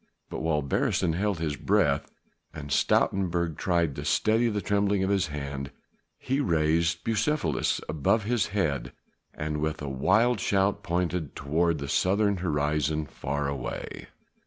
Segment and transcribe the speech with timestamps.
[0.31, 2.09] But while Beresteyn held his breath
[2.55, 5.69] and Stoutenburg tried to steady the trembling of his hand,
[6.17, 8.93] he raised Bucephalus above his head
[9.35, 14.07] and with a wild shout pointed toward the southern horizon far away.